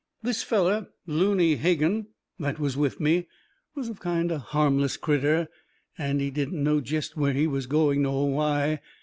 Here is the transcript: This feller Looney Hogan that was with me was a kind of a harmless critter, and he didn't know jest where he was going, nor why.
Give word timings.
This 0.23 0.41
feller 0.41 0.87
Looney 1.05 1.57
Hogan 1.57 2.07
that 2.39 2.57
was 2.57 2.75
with 2.75 2.99
me 2.99 3.27
was 3.75 3.87
a 3.87 3.93
kind 3.93 4.31
of 4.31 4.37
a 4.37 4.43
harmless 4.45 4.97
critter, 4.97 5.47
and 5.95 6.19
he 6.19 6.31
didn't 6.31 6.63
know 6.63 6.81
jest 6.81 7.15
where 7.15 7.33
he 7.33 7.45
was 7.45 7.67
going, 7.67 8.01
nor 8.01 8.27
why. 8.33 8.81